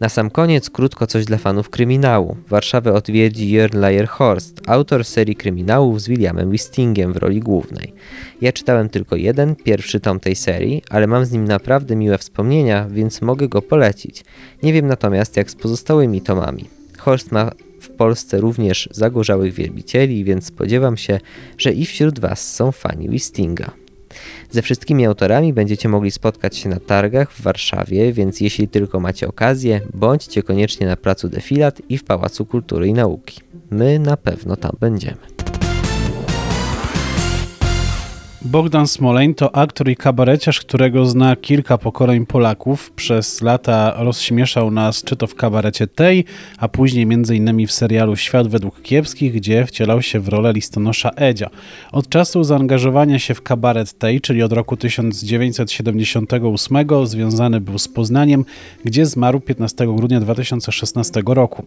Na 0.00 0.08
sam 0.08 0.30
koniec 0.30 0.70
krótko 0.70 1.06
coś 1.06 1.24
dla 1.24 1.38
fanów 1.38 1.70
kryminału. 1.70 2.36
Warszawę 2.48 2.92
odwiedzi 2.92 3.52
Jörn 3.52 3.78
Leierhorst, 3.78 4.60
autor 4.66 5.04
serii 5.04 5.36
kryminałów 5.36 6.00
z 6.02 6.08
Williamem 6.08 6.50
Wistingiem 6.50 7.12
w 7.12 7.16
roli 7.16 7.40
głównej. 7.40 7.92
Ja 8.40 8.52
czytałem 8.52 8.88
tylko 8.88 9.16
jeden, 9.16 9.56
pierwszy 9.56 10.00
tom 10.00 10.20
tej 10.20 10.36
serii, 10.36 10.82
ale 10.90 11.06
mam 11.06 11.24
z 11.24 11.32
nim 11.32 11.44
naprawdę 11.44 11.96
miłe 11.96 12.18
wspomnienia, 12.18 12.88
więc 12.90 13.22
mogę 13.22 13.48
go 13.48 13.62
polecić. 13.62 14.24
Nie 14.62 14.72
wiem 14.72 14.86
natomiast 14.86 15.36
jak 15.36 15.50
z 15.50 15.54
pozostałymi 15.54 16.20
tomami. 16.20 16.64
Horst 16.98 17.32
ma 17.32 17.50
w 17.80 17.88
Polsce 17.88 18.40
również 18.40 18.88
zagorzałych 18.92 19.54
wielbicieli, 19.54 20.24
więc 20.24 20.46
spodziewam 20.46 20.96
się, 20.96 21.20
że 21.58 21.72
i 21.72 21.86
wśród 21.86 22.20
Was 22.20 22.54
są 22.54 22.72
fani 22.72 23.08
Wistinga. 23.08 23.70
Ze 24.50 24.62
wszystkimi 24.62 25.06
autorami 25.06 25.52
będziecie 25.52 25.88
mogli 25.88 26.10
spotkać 26.10 26.56
się 26.56 26.68
na 26.68 26.80
targach 26.80 27.32
w 27.32 27.42
Warszawie, 27.42 28.12
więc 28.12 28.40
jeśli 28.40 28.68
tylko 28.68 29.00
macie 29.00 29.28
okazję, 29.28 29.80
bądźcie 29.94 30.42
koniecznie 30.42 30.86
na 30.86 30.96
placu 30.96 31.28
Defilat 31.28 31.82
i 31.88 31.98
w 31.98 32.04
Pałacu 32.04 32.46
Kultury 32.46 32.86
i 32.86 32.92
Nauki. 32.92 33.40
My 33.70 33.98
na 33.98 34.16
pewno 34.16 34.56
tam 34.56 34.72
będziemy. 34.80 35.29
Bogdan 38.44 38.86
Smoleń 38.86 39.34
to 39.34 39.56
aktor 39.56 39.88
i 39.88 39.96
kabareciarz, 39.96 40.60
którego 40.60 41.06
zna 41.06 41.36
kilka 41.36 41.78
pokoleń 41.78 42.26
Polaków. 42.26 42.90
Przez 42.90 43.42
lata 43.42 43.94
rozśmieszał 43.96 44.70
nas 44.70 45.04
czy 45.04 45.16
to 45.16 45.26
w 45.26 45.34
kabarecie 45.34 45.86
tej, 45.86 46.24
a 46.58 46.68
później 46.68 47.02
m.in. 47.02 47.66
w 47.66 47.72
serialu 47.72 48.16
Świat 48.16 48.48
według 48.48 48.82
kiepskich, 48.82 49.32
gdzie 49.32 49.66
wcielał 49.66 50.02
się 50.02 50.20
w 50.20 50.28
rolę 50.28 50.52
listonosza 50.52 51.10
Edzia. 51.10 51.50
Od 51.92 52.08
czasu 52.08 52.44
zaangażowania 52.44 53.18
się 53.18 53.34
w 53.34 53.42
kabaret 53.42 53.98
tej, 53.98 54.20
czyli 54.20 54.42
od 54.42 54.52
roku 54.52 54.76
1978, 54.76 56.86
związany 57.04 57.60
był 57.60 57.78
z 57.78 57.88
Poznaniem, 57.88 58.44
gdzie 58.84 59.06
zmarł 59.06 59.40
15 59.40 59.86
grudnia 59.86 60.20
2016 60.20 61.22
roku. 61.26 61.64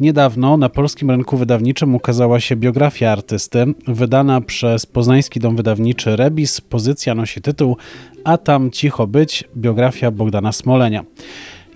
Niedawno 0.00 0.56
na 0.56 0.68
polskim 0.68 1.10
rynku 1.10 1.36
wydawniczym 1.36 1.94
ukazała 1.94 2.40
się 2.40 2.56
biografia 2.56 3.12
artysty, 3.12 3.64
wydana 3.86 4.40
przez 4.40 4.86
Poznański 4.86 5.40
Dom 5.40 5.56
Wydawniczy 5.56 6.01
czy 6.02 6.16
Rebis. 6.16 6.60
Pozycja 6.60 7.14
nosi 7.14 7.40
tytuł 7.40 7.76
A 8.24 8.38
tam 8.38 8.70
cicho 8.70 9.06
być 9.06 9.44
biografia 9.56 10.10
Bogdana 10.10 10.52
Smolenia. 10.52 11.04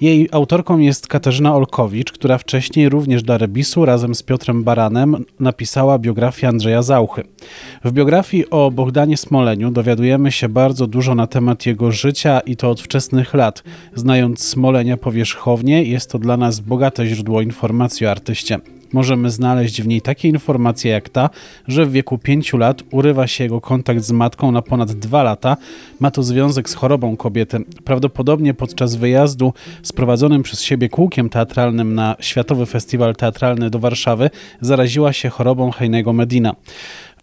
Jej 0.00 0.28
autorką 0.32 0.78
jest 0.78 1.06
Katarzyna 1.06 1.54
Olkowicz, 1.54 2.12
która 2.12 2.38
wcześniej 2.38 2.88
również 2.88 3.22
dla 3.22 3.38
Rebisu 3.38 3.84
razem 3.84 4.14
z 4.14 4.22
Piotrem 4.22 4.64
Baranem 4.64 5.24
napisała 5.40 5.98
biografię 5.98 6.48
Andrzeja 6.48 6.82
Zauchy. 6.82 7.22
W 7.84 7.92
biografii 7.92 8.50
o 8.50 8.70
Bogdanie 8.70 9.16
Smoleniu 9.16 9.70
dowiadujemy 9.70 10.32
się 10.32 10.48
bardzo 10.48 10.86
dużo 10.86 11.14
na 11.14 11.26
temat 11.26 11.66
jego 11.66 11.92
życia 11.92 12.40
i 12.40 12.56
to 12.56 12.70
od 12.70 12.80
wczesnych 12.80 13.34
lat. 13.34 13.62
Znając 13.94 14.40
Smolenia 14.40 14.96
powierzchownie, 14.96 15.84
jest 15.84 16.10
to 16.10 16.18
dla 16.18 16.36
nas 16.36 16.60
bogate 16.60 17.06
źródło 17.06 17.40
informacji 17.40 18.06
o 18.06 18.10
artyście. 18.10 18.58
Możemy 18.92 19.30
znaleźć 19.30 19.82
w 19.82 19.86
niej 19.86 20.00
takie 20.02 20.28
informacje 20.28 20.90
jak 20.90 21.08
ta, 21.08 21.30
że 21.68 21.86
w 21.86 21.92
wieku 21.92 22.18
5 22.18 22.52
lat 22.52 22.82
urywa 22.90 23.26
się 23.26 23.44
jego 23.44 23.60
kontakt 23.60 24.00
z 24.00 24.12
matką 24.12 24.52
na 24.52 24.62
ponad 24.62 24.92
2 24.92 25.22
lata. 25.22 25.56
Ma 26.00 26.10
to 26.10 26.22
związek 26.22 26.68
z 26.68 26.74
chorobą 26.74 27.16
kobiety. 27.16 27.64
Prawdopodobnie 27.84 28.54
podczas 28.54 28.94
wyjazdu 28.94 29.52
z 29.82 29.92
prowadzonym 29.92 30.42
przez 30.42 30.62
siebie 30.62 30.88
kółkiem 30.88 31.28
teatralnym 31.28 31.94
na 31.94 32.16
Światowy 32.20 32.66
Festiwal 32.66 33.16
Teatralny 33.16 33.70
do 33.70 33.78
Warszawy 33.78 34.30
zaraziła 34.60 35.12
się 35.12 35.28
chorobą 35.28 35.70
Heinego 35.70 36.12
Medina. 36.12 36.54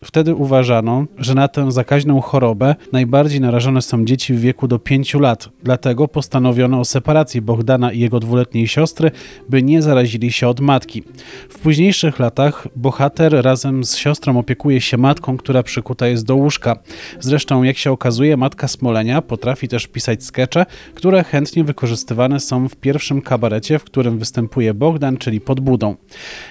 Wtedy 0.04 0.36
uważano, 0.36 1.06
że 1.18 1.36
na 1.36 1.48
tę 1.48 1.72
zakaźną 1.72 2.22
chorobę 2.22 2.76
najbardziej 2.92 3.42
narażone 3.42 3.82
są 3.82 4.06
dzieci 4.06 4.34
w 4.34 4.40
wieku 4.40 4.68
do 4.68 4.80
5 4.80 5.14
lat. 5.14 5.50
Dlatego 5.64 6.08
postanowiono 6.08 6.80
o 6.80 6.86
separacji 6.86 7.42
Bogdana 7.42 7.92
i 7.92 8.00
jego 8.00 8.20
dwuletniej 8.20 8.68
siostry, 8.68 9.12
by 9.50 9.64
nie 9.64 9.82
zarazili 9.82 10.32
się 10.32 10.48
od 10.48 10.60
matki. 10.60 11.04
W 11.50 11.60
późniejszych 11.60 12.20
latach 12.20 12.68
bohater 12.76 13.44
razem 13.44 13.84
z 13.84 13.96
siostrą 13.96 14.40
opiekuje 14.40 14.82
się 14.82 14.98
matką, 14.98 15.38
która 15.38 15.64
przykuta 15.64 16.08
jest 16.08 16.26
do 16.26 16.36
łóżka. 16.36 16.76
Zresztą, 17.20 17.64
jak 17.64 17.78
się 17.78 17.92
okazuje, 17.92 18.38
matka 18.38 18.68
Smolenia 18.68 19.22
potrafi 19.22 19.68
też 19.68 19.88
pisać 19.88 20.24
skecze, 20.24 20.66
które 20.96 21.24
chętnie 21.24 21.64
wykorzystywane 21.64 22.40
są 22.40 22.70
w 22.70 22.76
pierwszym 22.76 23.22
kabarecie, 23.22 23.80
w 23.80 23.84
którym 23.84 24.20
występuje 24.20 24.74
Bogdan, 24.74 25.18
czyli 25.18 25.42
pod 25.42 25.60
budą. 25.60 25.96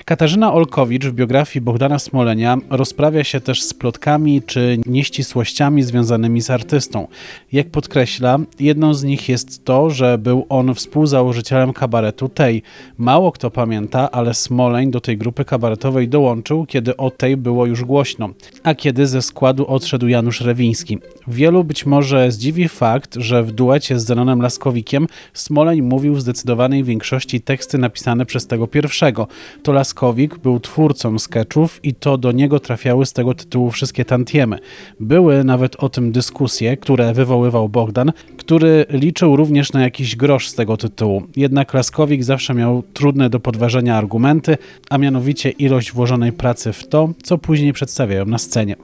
Katarzyna 0.05 0.53
Olkowicz 0.53 1.05
w 1.05 1.13
biografii 1.13 1.61
Bogdana 1.61 1.99
Smolenia 1.99 2.57
rozprawia 2.71 3.25
się 3.25 3.41
też 3.43 3.63
z 3.63 3.75
plotkami 3.75 4.43
czy 4.43 4.79
nieścisłościami 4.87 5.83
związanymi 5.83 6.41
z 6.41 6.51
artystą. 6.51 7.09
Jak 7.53 7.71
podkreśla, 7.71 8.39
jedną 8.61 8.95
z 8.95 9.05
nich 9.05 9.29
jest 9.29 9.65
to, 9.65 9.91
że 9.91 10.19
był 10.19 10.47
on 10.49 10.75
współzałożycielem 10.75 11.73
kabaretu 11.73 12.29
Tej. 12.29 12.63
Mało 12.99 13.33
kto 13.33 13.51
pamięta, 13.51 14.11
ale 14.11 14.35
Smoleń 14.35 14.91
do 14.91 15.01
tej 15.01 15.19
grupy 15.19 15.45
kabaretowej 15.45 16.09
dołączył, 16.09 16.67
kiedy 16.67 16.97
o 16.97 17.11
tej 17.11 17.37
było 17.37 17.67
już 17.67 17.85
głośno, 17.85 18.29
a 18.63 18.75
kiedy 18.75 19.07
ze 19.07 19.23
składu 19.23 19.67
odszedł 19.67 20.07
Janusz 20.07 20.41
Rewiński. 20.41 20.99
Wielu 21.27 21.65
być 21.65 21.87
może 21.87 22.33
zdziwi 22.33 22.69
fakt, 22.69 23.15
że 23.15 23.43
w 23.43 23.53
duecie 23.53 23.99
z 23.99 24.05
Zenonem 24.05 24.43
Laskowikiem 24.43 25.07
Smoleń 25.35 25.83
mówił 25.83 26.15
w 26.15 26.21
zdecydowanej 26.21 26.85
większości 26.85 27.41
teksty 27.41 27.79
napisane 27.79 28.27
przez 28.27 28.47
tego 28.47 28.67
pierwszego. 28.67 29.27
To 29.63 29.73
Laskowik 29.73 30.39
był 30.39 30.61
twórcą 30.61 31.19
sketchów 31.19 31.81
i 31.83 31.95
to 31.95 32.19
do 32.19 32.33
niego 32.33 32.61
trafiały 32.61 33.07
z 33.07 33.13
tego 33.13 33.22
tytułu 33.35 33.71
wszystkie 33.71 34.05
tantiemy. 34.05 34.59
Były 35.01 35.45
nawet 35.45 35.77
o 35.77 35.89
tym 35.89 36.13
dyskusje, 36.13 36.77
które 36.77 37.15
wywoływał 37.15 37.69
Bogdan, 37.69 38.13
który 38.37 38.87
liczył 38.91 39.37
również 39.37 39.73
na 39.73 39.83
jakiś 39.83 40.17
grosz 40.17 40.49
z 40.49 40.55
tego 40.55 40.77
tytułu. 40.77 41.23
Jednak 41.37 41.75
Laskowik 41.75 42.25
zawsze 42.25 42.55
miał 42.55 42.83
trudne 42.95 43.31
do 43.31 43.41
podważenia 43.41 43.97
argumenty, 43.97 44.57
a 44.91 44.99
mianowicie 44.99 45.51
ilość 45.51 45.93
włożonej 45.93 46.33
pracy 46.33 46.73
w 46.73 46.89
to, 46.89 47.09
co 47.23 47.39
później 47.39 47.73
przedstawiają 47.73 48.27
na 48.27 48.39
scenie. 48.39 48.77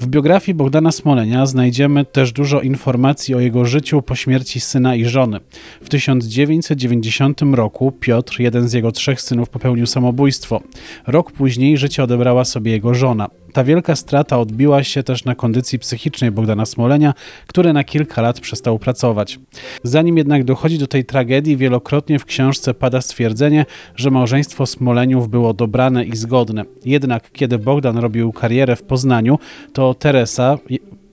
W 0.00 0.06
biografii 0.06 0.54
Bogdana 0.54 0.92
Smolenia 0.92 1.46
znajdziemy 1.46 2.04
też 2.04 2.32
dużo 2.32 2.60
informacji 2.60 3.34
o 3.34 3.40
jego 3.40 3.64
życiu 3.64 4.02
po 4.02 4.14
śmierci 4.14 4.60
syna 4.60 4.94
i 4.94 5.04
żony. 5.04 5.40
W 5.82 5.88
1990 5.88 7.40
roku 7.52 7.92
Piotr, 7.92 8.40
jeden 8.40 8.68
z 8.68 8.72
jego 8.72 8.92
trzech 8.92 9.20
synów, 9.20 9.48
popełnił 9.48 9.86
samobójstwo. 9.86 10.60
Rok 11.06 11.32
później 11.32 11.78
życie 11.78 12.02
odebrała 12.02 12.44
sobie 12.44 12.72
jego 12.72 12.94
żona. 12.94 13.28
Ta 13.52 13.64
wielka 13.64 13.96
strata 13.96 14.38
odbiła 14.38 14.84
się 14.84 15.02
też 15.02 15.24
na 15.24 15.34
kondycji 15.34 15.78
psychicznej 15.78 16.30
Bogdana 16.30 16.66
Smolenia, 16.66 17.14
który 17.46 17.72
na 17.72 17.84
kilka 17.84 18.22
lat 18.22 18.40
przestał 18.40 18.78
pracować. 18.78 19.38
Zanim 19.82 20.18
jednak 20.18 20.44
dochodzi 20.44 20.78
do 20.78 20.86
tej 20.86 21.04
tragedii, 21.04 21.56
wielokrotnie 21.56 22.18
w 22.18 22.24
książce 22.24 22.74
pada 22.74 23.00
stwierdzenie, 23.00 23.66
że 23.96 24.10
małżeństwo 24.10 24.66
Smoleniów 24.66 25.28
było 25.28 25.54
dobrane 25.54 26.04
i 26.04 26.16
zgodne. 26.16 26.64
Jednak 26.84 27.32
kiedy 27.32 27.58
Bogdan 27.58 27.98
robił 27.98 28.32
karierę 28.32 28.76
w 28.76 28.82
Poznaniu, 28.82 29.38
to 29.72 29.94
Teresa 29.94 30.58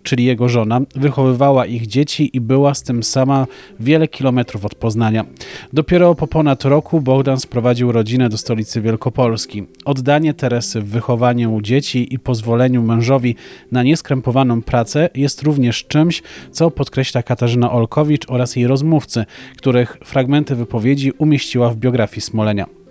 czyli 0.06 0.26
jego 0.26 0.50
żona, 0.50 0.82
wychowywała 0.96 1.66
ich 1.66 1.88
dzieci 1.88 2.30
i 2.34 2.42
była 2.42 2.74
z 2.74 2.84
tym 2.84 3.04
sama 3.04 3.48
wiele 3.80 4.08
kilometrów 4.08 4.66
od 4.66 4.76
Poznania. 4.76 5.26
Dopiero 5.74 6.16
po 6.16 6.28
ponad 6.28 6.66
roku 6.66 7.02
Bogdan 7.02 7.40
sprowadził 7.40 7.92
rodzinę 7.92 8.30
do 8.30 8.38
stolicy 8.38 8.82
Wielkopolski. 8.82 9.64
Oddanie 9.86 10.34
Teresy 10.34 10.82
w 10.82 10.86
wychowaniu 10.86 11.62
dzieci 11.62 12.14
i 12.14 12.20
pozwoleniu 12.20 12.82
mężowi 12.82 13.36
na 13.72 13.84
nieskrępowaną 13.84 14.62
pracę 14.62 15.10
jest 15.16 15.42
również 15.42 15.86
czymś, 15.86 16.24
co 16.52 16.72
podkreśla 16.72 17.24
Katarzyna 17.24 17.72
Olkowicz 17.72 18.30
oraz 18.30 18.56
jej 18.56 18.68
rozmówcy, 18.68 19.26
których 19.58 19.98
fragmenty 20.04 20.56
wypowiedzi 20.56 21.12
umieściła 21.12 21.70
w 21.70 21.78
biografii 21.78 22.22
Smolenia. 22.22 22.85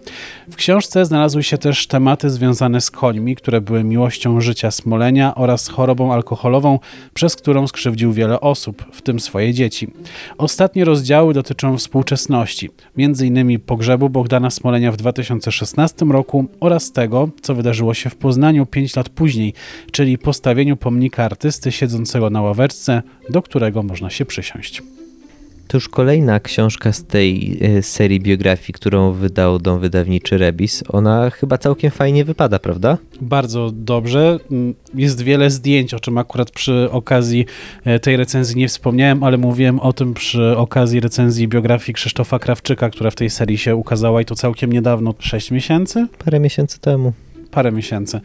W 0.50 0.56
książce 0.56 1.04
znalazły 1.04 1.42
się 1.42 1.58
też 1.58 1.87
tematy 1.87 2.30
związane 2.30 2.80
z 2.80 2.90
końmi, 2.90 3.37
które 3.37 3.61
były 3.61 3.84
miłością 3.84 4.40
życia 4.40 4.70
Smolenia 4.70 5.34
oraz 5.34 5.68
chorobą 5.68 6.12
alkoholową, 6.12 6.78
przez 7.14 7.37
którą 7.37 7.66
skrzywdził 7.66 8.12
wiele 8.12 8.40
osób, 8.40 8.84
w 8.92 9.02
tym 9.02 9.20
swoje 9.20 9.54
dzieci. 9.54 9.90
Ostatnie 10.38 10.84
rozdziały 10.84 11.34
dotyczą 11.34 11.78
współczesności, 11.78 12.70
m.in. 12.99 13.61
pogrzebu 13.61 14.08
Bogdana 14.08 14.50
Smolenia 14.50 14.92
w 14.92 14.96
2016 14.96 16.06
roku 16.06 16.46
oraz 16.61 16.92
tego, 16.92 17.28
co 17.42 17.54
wydarzyło 17.54 17.94
się 17.94 18.11
w 18.11 18.16
Poznaniu 18.16 18.66
5 18.66 18.96
lat 18.96 19.08
później, 19.08 19.54
czyli 19.92 20.18
postawieniu 20.18 20.76
pomnika 20.76 21.25
artysty 21.25 21.73
siedzącego 21.73 22.30
na 22.30 22.42
ławeczce, 22.42 23.02
do 23.30 23.42
którego 23.42 23.82
można 23.82 24.11
się 24.11 24.25
przysiąść. 24.25 24.82
To 25.74 25.78
już 25.78 25.88
kolejna 25.88 26.40
książka 26.40 26.92
z 26.92 27.04
tej 27.04 27.58
e, 27.60 27.82
serii 27.82 28.20
biografii, 28.20 28.72
którą 28.72 29.12
wydał 29.12 29.58
dom 29.58 29.80
wydawniczy 29.80 30.38
Rebis. 30.38 30.84
Ona 30.88 31.30
chyba 31.30 31.58
całkiem 31.58 31.90
fajnie 31.90 32.24
wypada, 32.24 32.58
prawda? 32.58 32.98
Bardzo 33.20 33.70
dobrze. 33.72 34.38
Mm, 34.50 34.74
Jest 34.94 35.22
wiele 35.22 35.50
zdjęć, 35.50 35.94
o 35.94 36.00
czym 36.00 36.18
akurat 36.18 36.50
przy 36.50 36.88
okazji 36.90 37.46
e, 37.84 37.98
tej 37.98 38.16
recenzji 38.16 38.56
nie 38.56 38.68
wspomniałem, 38.68 39.22
ale 39.22 39.38
mówiłem 39.38 39.80
o 39.80 39.92
tym 39.92 40.14
przy 40.14 40.56
okazji 40.56 41.00
recenzji 41.00 41.48
biografii 41.48 41.94
Krzysztofa 41.94 42.38
Krawczyka, 42.38 42.90
która 42.90 43.10
w 43.10 43.14
tej 43.14 43.30
serii 43.30 43.58
się 43.58 43.76
ukazała 43.76 44.22
i 44.22 44.24
to 44.24 44.34
całkiem 44.34 44.72
niedawno, 44.72 45.14
6 45.18 45.50
miesięcy? 45.50 46.06
Parę 46.24 46.40
miesięcy 46.40 46.80
temu. 46.80 47.12
Parę 47.50 47.72
miesięcy. 47.72 48.20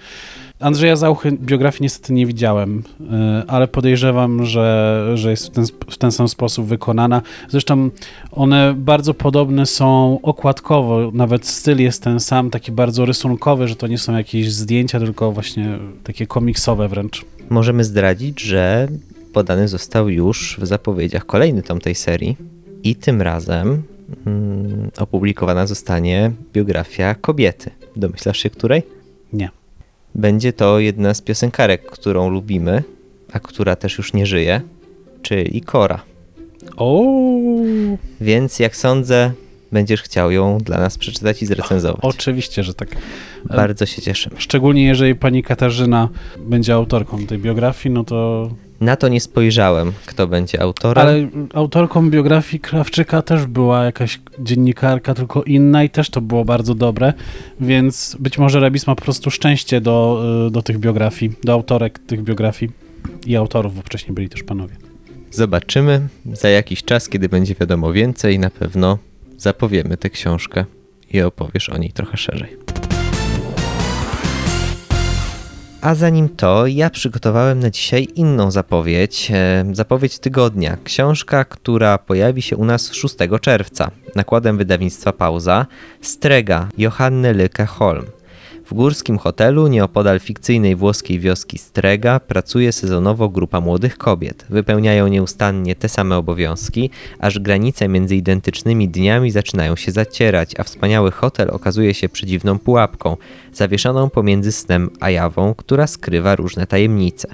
Andrzeja 0.60 0.96
Zauchy 0.96 1.32
biografii 1.32 1.82
niestety 1.84 2.14
nie 2.14 2.26
widziałem, 2.26 2.84
y, 3.02 3.04
ale 3.48 3.68
podejrzewam, 3.68 4.46
że, 4.46 5.06
że 5.16 5.32
jest 5.32 5.48
w 5.48 5.50
ten, 5.50 5.66
w 5.90 5.98
ten 5.98 6.12
sam 6.12 6.28
sposób 6.28 6.66
wykonana. 6.66 7.22
Zresztą 7.50 7.90
one 8.32 8.74
bardzo 8.78 9.14
podobne 9.14 9.66
są 9.66 10.20
okładkowo, 10.24 11.12
nawet 11.14 11.48
styl 11.48 11.82
jest 11.82 12.04
ten 12.04 12.20
sam, 12.20 12.50
taki 12.50 12.72
bardzo 12.72 13.06
rysunkowy, 13.06 13.68
że 13.68 13.76
to 13.76 13.88
nie 13.88 13.98
są 13.98 14.18
jakieś 14.18 14.54
zdjęcia, 14.54 15.00
tylko 15.00 15.32
właśnie 15.32 15.80
takie 16.04 16.28
komiksowe 16.28 16.88
wręcz. 16.88 17.26
Możemy 17.50 17.84
zdradzić, 17.84 18.42
że 18.42 18.88
podany 19.34 19.68
został 19.68 20.10
już 20.10 20.58
w 20.62 20.66
zapowiedziach 20.66 21.26
kolejny 21.26 21.64
tom 21.64 21.80
tej 21.80 21.96
serii 21.96 22.38
i 22.84 22.96
tym 22.96 23.22
razem 23.22 23.84
mm, 24.26 24.92
opublikowana 24.98 25.68
zostanie 25.68 26.32
biografia 26.54 27.16
kobiety. 27.16 27.72
Domyślasz 27.96 28.38
się 28.38 28.50
której? 28.50 28.99
Będzie 30.16 30.54
to 30.54 30.80
jedna 30.80 31.14
z 31.14 31.22
piosenkarek, 31.22 31.86
którą 31.86 32.30
lubimy, 32.30 32.84
a 33.34 33.40
która 33.40 33.76
też 33.76 33.98
już 33.98 34.14
nie 34.14 34.26
żyje, 34.26 34.62
czyli 35.22 35.62
Kora. 35.62 36.02
O, 36.78 37.04
Więc 38.22 38.60
jak 38.60 38.76
sądzę, 38.76 39.32
będziesz 39.72 40.02
chciał 40.02 40.32
ją 40.32 40.58
dla 40.58 40.78
nas 40.78 40.98
przeczytać 40.98 41.42
i 41.42 41.46
zrecenzować. 41.46 42.00
oczywiście, 42.02 42.64
że 42.64 42.74
tak. 42.74 42.90
Bardzo 43.46 43.86
się 43.86 44.02
cieszymy. 44.02 44.36
Szczególnie 44.40 44.86
jeżeli 44.86 45.16
pani 45.16 45.44
Katarzyna 45.44 46.10
będzie 46.38 46.74
autorką 46.74 47.26
tej 47.26 47.38
biografii, 47.38 47.94
no 47.96 48.04
to 48.04 48.50
Na 48.82 48.96
to 48.96 49.08
nie 49.08 49.22
spojrzałem, 49.22 49.94
kto 50.06 50.28
będzie 50.28 50.62
autorem. 50.62 51.08
Ale 51.08 51.28
autorką 51.54 52.10
biografii 52.10 52.60
Krawczyka 52.60 53.22
też 53.22 53.46
była 53.46 53.84
jakaś 53.84 54.20
dziennikarka, 54.40 55.14
tylko 55.14 55.44
inna 55.44 55.84
i 55.84 55.90
też 55.90 56.10
to 56.10 56.22
było 56.22 56.46
bardzo 56.46 56.76
dobre, 56.76 57.14
więc 57.60 58.18
być 58.20 58.38
może 58.38 58.60
Rebis 58.60 58.88
ma 58.88 58.96
po 58.96 59.02
prostu 59.02 59.32
szczęście 59.32 59.82
do, 59.82 60.24
y, 60.48 60.52
do 60.52 60.62
tych 60.62 60.78
biografii, 60.78 61.32
do 61.44 61.54
autorek 61.54 62.00
tych 62.00 62.24
biografii 62.24 62.72
i 63.26 63.36
autorów, 63.36 63.76
bo 63.76 63.82
wcześniej 63.82 64.14
byli 64.14 64.30
też 64.30 64.44
panowie. 64.44 64.76
Zobaczymy 65.32 66.08
za 66.34 66.50
jakiś 66.50 66.84
czas, 66.84 67.10
kiedy 67.10 67.30
będzie 67.30 67.56
wiadomo 67.56 67.94
więcej, 67.94 68.40
na 68.40 68.50
pewno 68.50 68.98
zapowiemy 69.38 69.98
tę 69.98 70.10
książkę 70.10 70.66
i 71.14 71.22
opowiesz 71.22 71.70
o 71.70 71.78
niej 71.78 71.92
trochę 71.92 72.18
szerzej. 72.18 72.79
A 75.82 75.96
zanim 75.96 76.30
to, 76.30 76.68
ja 76.68 76.90
przygotowałem 76.90 77.60
na 77.60 77.70
dzisiaj 77.70 78.08
inną 78.16 78.52
zapowiedź. 78.52 79.32
e, 79.32 79.66
Zapowiedź 79.72 80.20
tygodnia. 80.20 80.78
Książka, 80.84 81.46
która 81.46 81.98
pojawi 81.98 82.42
się 82.42 82.58
u 82.58 82.66
nas 82.66 82.94
6 82.94 83.16
czerwca. 83.42 83.92
Nakładem 84.16 84.58
wydawnictwa 84.58 85.14
Pauza. 85.14 85.66
Strega 86.02 86.68
Johanny 86.78 87.34
Lyke 87.34 87.66
Holm. 87.66 88.06
W 88.70 88.74
górskim 88.74 89.18
hotelu 89.18 89.68
nieopodal 89.68 90.20
fikcyjnej 90.20 90.76
włoskiej 90.76 91.20
wioski 91.20 91.58
Strega 91.58 92.20
pracuje 92.20 92.72
sezonowo 92.72 93.30
grupa 93.30 93.62
młodych 93.62 93.98
kobiet. 93.98 94.46
Wypełniają 94.50 95.08
nieustannie 95.08 95.76
te 95.76 95.90
same 95.90 96.18
obowiązki, 96.18 96.90
aż 97.20 97.40
granice 97.40 97.88
między 97.88 98.16
identycznymi 98.16 98.90
dniami 98.90 99.32
zaczynają 99.32 99.76
się 99.76 99.92
zacierać, 99.92 100.60
a 100.60 100.64
wspaniały 100.64 101.12
hotel 101.12 101.50
okazuje 101.50 101.94
się 101.94 102.10
przedziwną 102.10 102.60
pułapką, 102.60 103.18
zawieszoną 103.54 104.10
pomiędzy 104.10 104.52
snem 104.52 104.90
a 105.00 105.10
jawą, 105.10 105.54
która 105.54 105.88
skrywa 105.88 106.36
różne 106.36 106.68
tajemnice. 106.68 107.28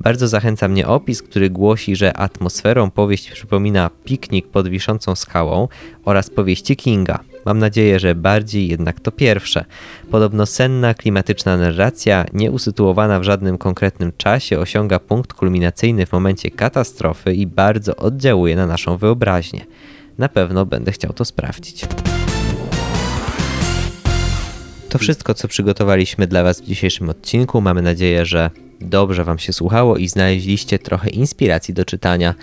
Bardzo 0.00 0.28
zachęca 0.28 0.68
mnie 0.68 0.86
opis, 0.86 1.22
który 1.22 1.50
głosi, 1.50 1.96
że 1.96 2.16
atmosferą 2.16 2.90
powieść 2.90 3.30
przypomina 3.30 3.90
piknik 4.04 4.48
pod 4.48 4.68
wiszącą 4.68 5.14
skałą 5.14 5.68
oraz 6.04 6.30
powieści 6.30 6.76
Kinga. 6.76 7.31
Mam 7.44 7.58
nadzieję, 7.58 7.98
że 7.98 8.14
bardziej 8.14 8.68
jednak 8.68 9.00
to 9.00 9.12
pierwsze. 9.12 9.64
Podobno 10.10 10.46
senna, 10.46 10.94
klimatyczna 10.94 11.56
narracja, 11.56 12.24
nieusytuowana 12.32 13.20
w 13.20 13.22
żadnym 13.22 13.58
konkretnym 13.58 14.12
czasie, 14.16 14.58
osiąga 14.58 14.98
punkt 14.98 15.32
kulminacyjny 15.32 16.06
w 16.06 16.12
momencie 16.12 16.50
katastrofy 16.50 17.34
i 17.34 17.46
bardzo 17.46 17.96
oddziałuje 17.96 18.56
na 18.56 18.66
naszą 18.66 18.96
wyobraźnię. 18.96 19.66
Na 20.18 20.28
pewno 20.28 20.66
będę 20.66 20.92
chciał 20.92 21.12
to 21.12 21.24
sprawdzić. 21.24 21.84
To 24.88 24.98
wszystko, 24.98 25.34
co 25.34 25.48
przygotowaliśmy 25.48 26.26
dla 26.26 26.42
Was 26.42 26.60
w 26.60 26.64
dzisiejszym 26.64 27.08
odcinku. 27.08 27.60
Mamy 27.60 27.82
nadzieję, 27.82 28.26
że 28.26 28.50
dobrze 28.80 29.24
Wam 29.24 29.38
się 29.38 29.52
słuchało 29.52 29.96
i 29.96 30.08
znaleźliście 30.08 30.78
trochę 30.78 31.10
inspiracji 31.10 31.74
do 31.74 31.84
czytania 31.84 32.34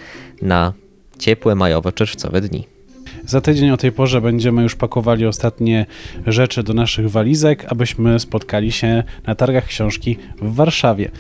na 0.41 0.73
ciepłe 1.19 1.55
majowo-czerwcowe 1.55 2.41
dni. 2.41 2.78
Za 3.25 3.41
tydzień 3.41 3.71
o 3.71 3.77
tej 3.77 3.91
porze 3.91 4.21
będziemy 4.21 4.63
już 4.63 4.75
pakowali 4.75 5.25
ostatnie 5.25 5.85
rzeczy 6.27 6.63
do 6.63 6.73
naszych 6.73 7.09
walizek, 7.09 7.65
abyśmy 7.69 8.19
spotkali 8.19 8.71
się 8.71 9.03
na 9.27 9.35
targach 9.35 9.65
książki 9.65 10.17
w 10.41 10.55
Warszawie. 10.55 11.11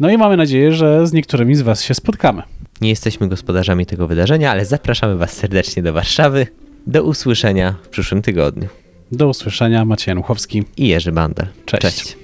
No 0.00 0.10
i 0.10 0.18
mamy 0.18 0.36
nadzieję, 0.36 0.72
że 0.72 1.06
z 1.06 1.12
niektórymi 1.12 1.54
z 1.54 1.62
Was 1.62 1.82
się 1.82 1.94
spotkamy. 1.94 2.42
Nie 2.80 2.90
jesteśmy 2.90 3.28
gospodarzami 3.28 3.86
tego 3.86 4.06
wydarzenia, 4.06 4.50
ale 4.50 4.64
zapraszamy 4.64 5.16
Was 5.16 5.32
serdecznie 5.32 5.82
do 5.82 5.92
Warszawy. 5.92 6.46
Do 6.86 7.02
usłyszenia 7.02 7.74
w 7.82 7.88
przyszłym 7.88 8.22
tygodniu. 8.22 8.68
Do 9.12 9.28
usłyszenia, 9.28 9.84
Maciej 9.84 10.10
Januchowski. 10.10 10.64
I 10.76 10.88
Jerzy 10.88 11.12
Bandel. 11.12 11.46
Cześć. 11.66 12.16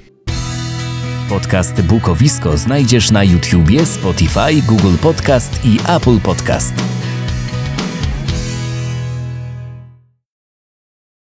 Podcast 1.28 1.82
Bukowisko 1.82 2.56
znajdziesz 2.56 3.10
na 3.10 3.24
YouTubie, 3.24 3.86
Spotify, 3.86 4.62
Google 4.68 4.96
Podcast 5.02 5.60
i 5.64 5.78
Apple 5.96 6.20
Podcast. 6.20 6.74